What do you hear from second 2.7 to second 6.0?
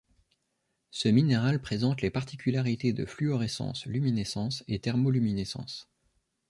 de fluorescence, luminescence et thermoluminescence.